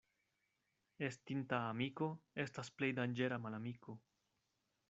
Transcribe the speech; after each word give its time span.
Estinta 1.07 1.59
amiko 1.73 2.09
estas 2.47 2.75
plej 2.81 2.93
danĝera 3.01 3.41
malamiko. 3.47 4.01